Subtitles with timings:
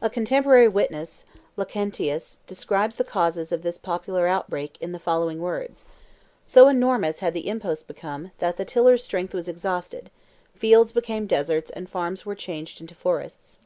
[0.00, 1.24] A contemporary witness,
[1.56, 5.84] Lactantius, describes the causes of this popular outbreak in the following words:
[6.44, 10.12] "So enormous had the imposts become, that the tillers' strength was exhausted;
[10.54, 13.58] fields became deserts and farms were changed into forests.